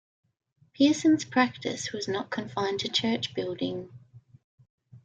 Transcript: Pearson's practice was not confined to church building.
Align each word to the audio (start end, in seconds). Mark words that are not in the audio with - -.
Pearson's 0.73 1.25
practice 1.25 1.91
was 1.91 2.07
not 2.07 2.31
confined 2.31 2.79
to 2.79 2.89
church 2.89 3.35
building. 3.35 3.89